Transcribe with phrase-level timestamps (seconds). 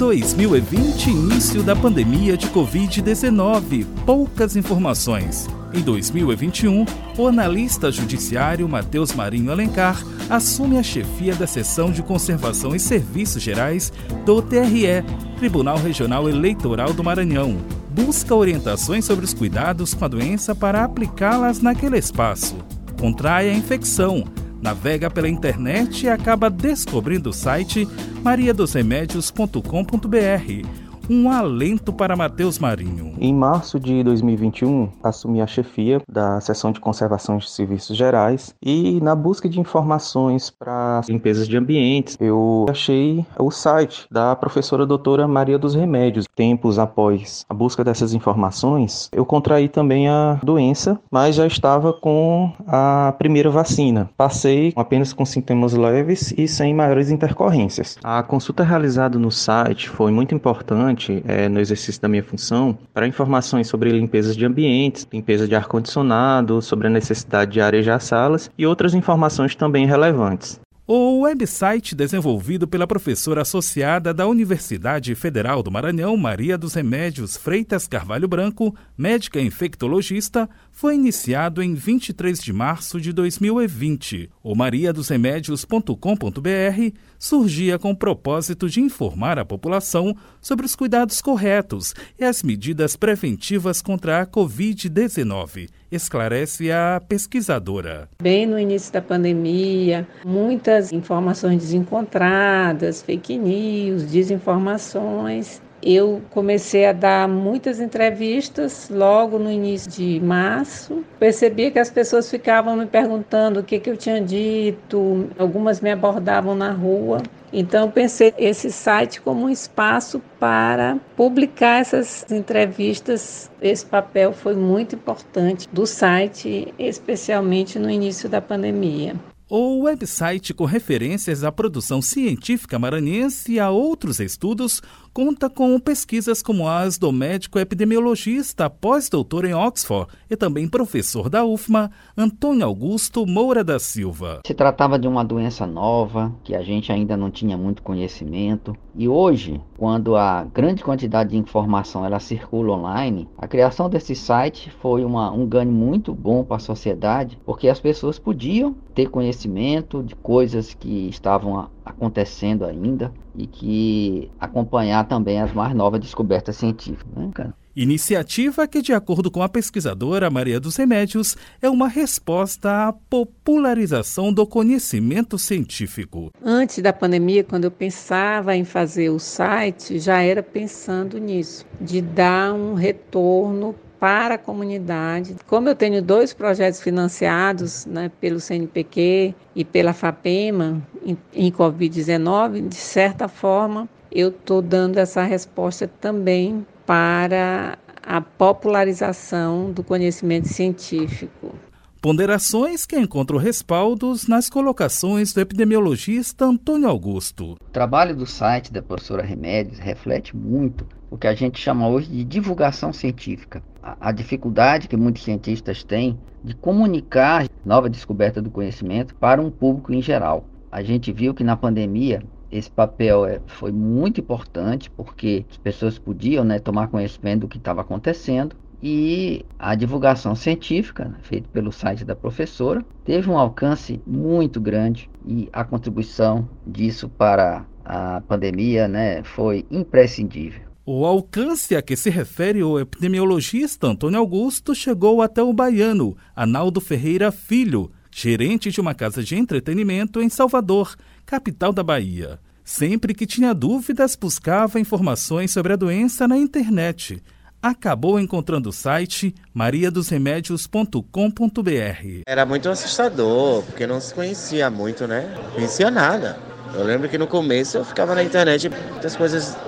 [0.00, 5.46] 2020, início da pandemia de Covid-19, poucas informações.
[5.74, 6.86] Em 2021,
[7.18, 13.42] o analista judiciário Matheus Marinho Alencar assume a chefia da seção de conservação e serviços
[13.42, 13.92] gerais
[14.24, 15.04] do TRE,
[15.36, 17.58] Tribunal Regional Eleitoral do Maranhão.
[17.90, 22.56] Busca orientações sobre os cuidados com a doença para aplicá-las naquele espaço.
[22.98, 24.24] Contrai a infecção,
[24.60, 27.88] navega pela internet e acaba descobrindo o site
[28.22, 33.14] mariadosremédios.com.br um alento para Matheus Marinho.
[33.18, 39.00] Em março de 2021, assumi a chefia da seção de conservação de serviços gerais e
[39.00, 45.26] na busca de informações para limpezas de ambientes, eu achei o site da professora doutora
[45.26, 46.26] Maria dos Remédios.
[46.34, 52.52] Tempos após a busca dessas informações, eu contraí também a doença, mas já estava com
[52.66, 54.10] a primeira vacina.
[54.16, 57.98] Passei apenas com sintomas leves e sem maiores intercorrências.
[58.02, 63.06] A consulta realizada no site foi muito importante é, no exercício da minha função para
[63.06, 68.66] informações sobre limpeza de ambientes, limpeza de ar-condicionado, sobre a necessidade de arejar salas e
[68.66, 70.60] outras informações também relevantes.
[70.92, 77.86] O website desenvolvido pela professora associada da Universidade Federal do Maranhão, Maria dos Remédios Freitas
[77.86, 84.30] Carvalho Branco, médica infectologista, foi iniciado em 23 de março de 2020.
[84.42, 92.24] O mariadosremédios.com.br surgia com o propósito de informar a população sobre os cuidados corretos e
[92.24, 98.08] as medidas preventivas contra a Covid-19, esclarece a pesquisadora.
[98.22, 107.28] Bem no início da pandemia, muitas informações desencontradas, fake news, desinformações eu comecei a dar
[107.28, 111.04] muitas entrevistas logo no início de março.
[111.18, 115.90] Percebi que as pessoas ficavam me perguntando o que, que eu tinha dito, algumas me
[115.90, 117.22] abordavam na rua.
[117.52, 123.50] Então, pensei esse site como um espaço para publicar essas entrevistas.
[123.60, 129.16] Esse papel foi muito importante do site, especialmente no início da pandemia
[129.50, 134.80] ou website com referências à produção científica maranhense e a outros estudos
[135.12, 141.44] conta com pesquisas como as do médico epidemiologista pós-doutor em Oxford e também professor da
[141.44, 144.40] UFMA, Antônio Augusto Moura da Silva.
[144.46, 149.08] Se tratava de uma doença nova que a gente ainda não tinha muito conhecimento e
[149.08, 155.04] hoje, quando a grande quantidade de informação ela circula online, a criação desse site foi
[155.04, 160.14] uma, um ganho muito bom para a sociedade, porque as pessoas podiam ter conhecimento de
[160.16, 167.12] coisas que estavam acontecendo ainda e que acompanhar também as mais novas descobertas científicas.
[167.14, 167.54] Né, cara?
[167.74, 174.32] Iniciativa que, de acordo com a pesquisadora Maria dos Remédios, é uma resposta à popularização
[174.32, 176.32] do conhecimento científico.
[176.44, 182.02] Antes da pandemia, quando eu pensava em fazer o site, já era pensando nisso, de
[182.02, 185.36] dar um retorno para a comunidade.
[185.46, 192.66] Como eu tenho dois projetos financiados né, pelo CNPq e pela FAPEMA em, em Covid-19,
[192.66, 201.54] de certa forma, eu estou dando essa resposta também para a popularização do conhecimento científico.
[202.00, 207.52] Ponderações que encontram respaldos nas colocações do epidemiologista Antônio Augusto.
[207.52, 212.08] O trabalho do site da professora Remédios reflete muito o que a gente chama hoje
[212.08, 213.62] de divulgação científica.
[213.82, 219.92] A, dificuldade que muitos cientistas têm de comunicar nova descoberta do conhecimento para um público
[219.92, 220.44] em geral.
[220.70, 225.98] A gente viu que na pandemia esse papel é, foi muito importante porque as pessoas
[225.98, 231.70] podiam né, tomar conhecimento do que estava acontecendo e a divulgação científica né, feita pelo
[231.70, 238.88] site da professora teve um alcance muito grande e a contribuição disso para a pandemia
[238.88, 240.69] né, foi imprescindível.
[240.84, 246.80] O alcance a que se refere o epidemiologista Antônio Augusto chegou até o baiano Analdo
[246.80, 250.96] Ferreira Filho, gerente de uma casa de entretenimento em Salvador,
[251.26, 252.40] capital da Bahia.
[252.64, 257.22] Sempre que tinha dúvidas, buscava informações sobre a doença na internet.
[257.62, 262.22] Acabou encontrando o site mariadosremédios.com.br.
[262.26, 265.30] Era muito assustador, porque não se conhecia muito, né?
[265.36, 266.38] Não conhecia nada.
[266.72, 269.58] Eu lembro que no começo eu ficava na internet muitas coisas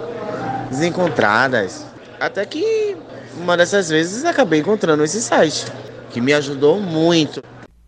[0.72, 1.86] desencontradas.
[2.18, 2.96] Até que
[3.36, 5.66] uma dessas vezes acabei encontrando esse site,
[6.10, 7.42] que me ajudou muito.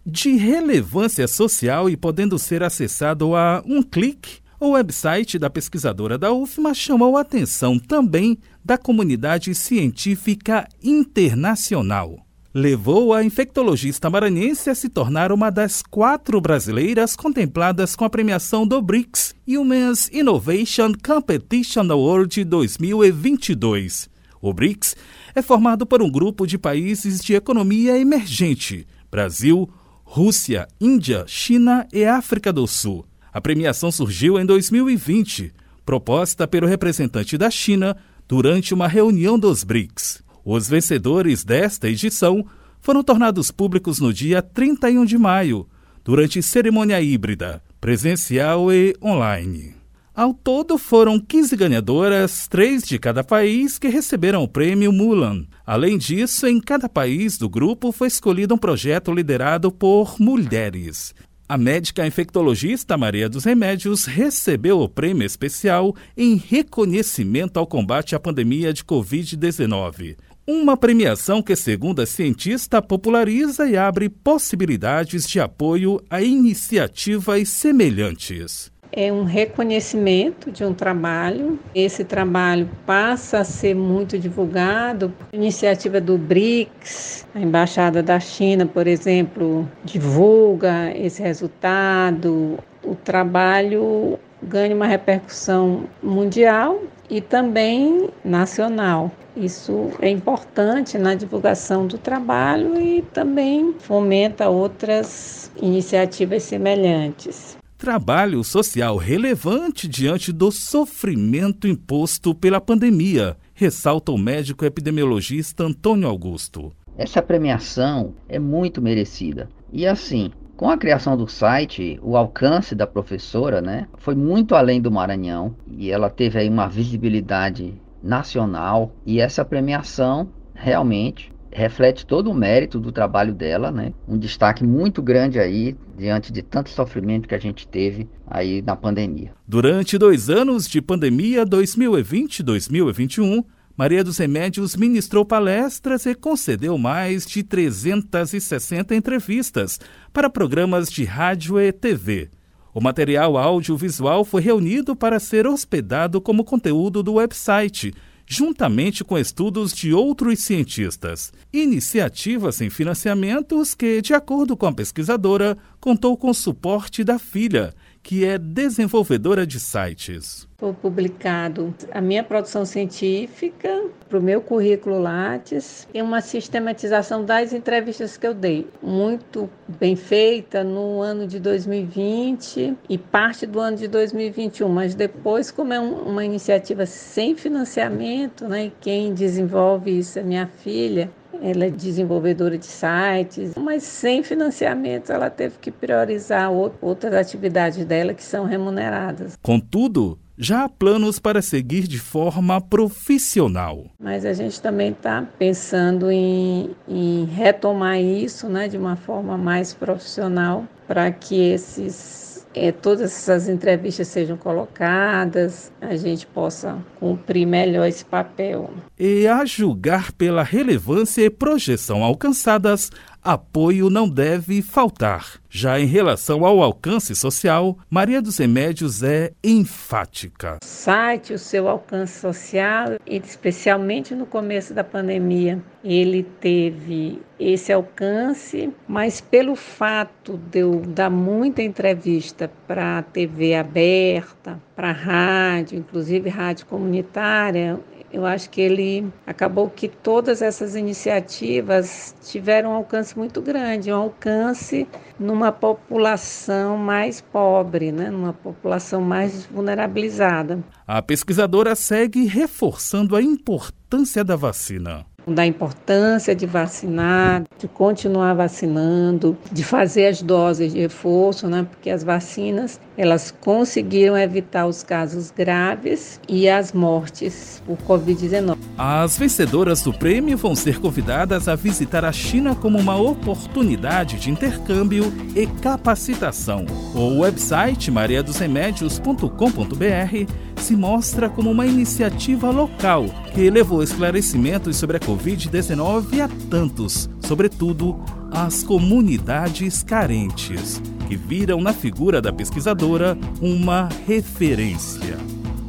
[0.06, 6.32] De relevância social e podendo ser acessado a um clique, o website da pesquisadora da
[6.32, 12.18] UFMA chamou a atenção também da comunidade científica internacional.
[12.54, 18.64] Levou a infectologista maranhense a se tornar uma das quatro brasileiras contempladas com a premiação
[18.64, 24.08] do BRICS Humans Innovation Competition Award 2022.
[24.40, 24.94] O BRICS
[25.34, 29.68] é formado por um grupo de países de economia emergente: Brasil,
[30.04, 33.04] Rússia, Índia, China e África do Sul.
[33.32, 35.52] A premiação surgiu em 2020,
[35.84, 37.96] proposta pelo representante da China
[38.28, 40.23] durante uma reunião dos BRICS.
[40.44, 42.44] Os vencedores desta edição
[42.80, 45.66] foram tornados públicos no dia 31 de maio,
[46.04, 49.74] durante cerimônia híbrida, presencial e online.
[50.14, 55.46] Ao todo, foram 15 ganhadoras, três de cada país, que receberam o prêmio Mulan.
[55.66, 61.14] Além disso, em cada país do grupo foi escolhido um projeto liderado por mulheres.
[61.48, 68.20] A médica infectologista Maria dos Remédios recebeu o prêmio especial em reconhecimento ao combate à
[68.20, 70.16] pandemia de Covid-19.
[70.46, 78.70] Uma premiação que, segundo a cientista, populariza e abre possibilidades de apoio a iniciativas semelhantes
[78.96, 81.58] é um reconhecimento de um trabalho.
[81.74, 85.12] Esse trabalho passa a ser muito divulgado.
[85.32, 92.56] A iniciativa do BRICS, a Embaixada da China, por exemplo, divulga esse resultado.
[92.84, 99.10] O trabalho ganha uma repercussão mundial e também nacional.
[99.36, 108.96] Isso é importante na divulgação do trabalho e também fomenta outras iniciativas semelhantes trabalho social
[108.96, 116.72] relevante diante do sofrimento imposto pela pandemia, ressalta o médico epidemiologista Antônio Augusto.
[116.96, 119.50] Essa premiação é muito merecida.
[119.70, 124.80] E assim, com a criação do site, o alcance da professora, né, foi muito além
[124.80, 132.30] do Maranhão e ela teve aí uma visibilidade nacional e essa premiação realmente reflete todo
[132.30, 133.92] o mérito do trabalho dela, né?
[134.08, 138.74] Um destaque muito grande aí diante de tanto sofrimento que a gente teve aí na
[138.74, 139.32] pandemia.
[139.46, 143.44] Durante dois anos de pandemia 2020-2021,
[143.76, 149.80] Maria dos Remédios ministrou palestras e concedeu mais de 360 entrevistas
[150.12, 152.30] para programas de rádio e TV.
[152.72, 157.92] O material audiovisual foi reunido para ser hospedado como conteúdo do website
[158.26, 161.32] juntamente com estudos de outros cientistas.
[161.52, 167.74] Iniciativas sem financiamentos que, de acordo com a pesquisadora, contou com suporte da filha,
[168.04, 170.46] que é desenvolvedora de sites.
[170.58, 177.54] Foi publicado a minha produção científica para o meu currículo Lattes e uma sistematização das
[177.54, 179.48] entrevistas que eu dei, muito
[179.80, 185.72] bem feita no ano de 2020 e parte do ano de 2021, mas depois, como
[185.72, 191.10] é um, uma iniciativa sem financiamento, né, quem desenvolve isso é minha filha,
[191.44, 196.50] ela é desenvolvedora de sites, mas sem financiamento ela teve que priorizar
[196.80, 199.36] outras atividades dela que são remuneradas.
[199.42, 203.84] Contudo, já há planos para seguir de forma profissional.
[204.00, 209.74] Mas a gente também está pensando em, em retomar isso né, de uma forma mais
[209.74, 217.86] profissional para que esses é, todas essas entrevistas sejam colocadas, a gente possa cumprir melhor
[217.86, 218.70] esse papel.
[218.98, 222.90] E a julgar pela relevância e projeção alcançadas,
[223.24, 225.40] apoio não deve faltar.
[225.48, 230.58] Já em relação ao alcance social, Maria dos Remédios é enfática.
[230.62, 239.20] Site, o seu alcance social, especialmente no começo da pandemia, ele teve esse alcance, mas
[239.20, 246.66] pelo fato de eu dar muita entrevista para a TV aberta, para rádio, inclusive rádio
[246.66, 247.80] comunitária,
[248.14, 253.96] eu acho que ele acabou que todas essas iniciativas tiveram um alcance muito grande, um
[253.96, 254.86] alcance
[255.18, 258.10] numa população mais pobre, né?
[258.10, 260.62] numa população mais vulnerabilizada.
[260.86, 269.36] A pesquisadora segue reforçando a importância da vacina da importância de vacinar, de continuar vacinando,
[269.50, 271.66] de fazer as doses de reforço, né?
[271.70, 278.56] Porque as vacinas, elas conseguiram evitar os casos graves e as mortes por COVID-19.
[278.76, 284.30] As vencedoras do prêmio vão ser convidadas a visitar a China como uma oportunidade de
[284.30, 286.66] intercâmbio e capacitação.
[286.94, 296.20] O website mariadosremédios.com.br se mostra como uma iniciativa local que levou esclarecimentos sobre a Covid-19
[296.20, 305.18] a tantos, sobretudo às comunidades carentes, que viram na figura da pesquisadora uma referência.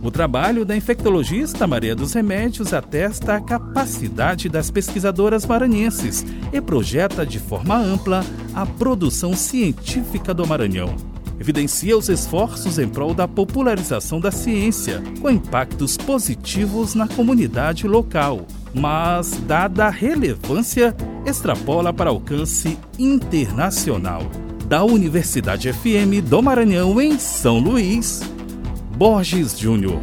[0.05, 6.23] O trabalho da infectologista Maria dos Remédios atesta a capacidade das pesquisadoras maranhenses
[6.53, 8.23] e projeta de forma ampla
[8.53, 11.14] a produção científica do Maranhão.
[11.45, 18.47] Evidencia os esforços em prol da popularização da ciência, com impactos positivos na comunidade local,
[18.73, 24.23] mas, dada a relevância, extrapola para alcance internacional.
[24.65, 28.23] Da Universidade FM do Maranhão, em São Luís,
[28.97, 30.01] Borges Júnior.